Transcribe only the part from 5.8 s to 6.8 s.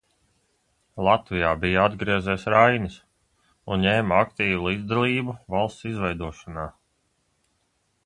izveidošanā.